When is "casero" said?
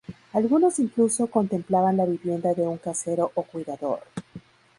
2.79-3.31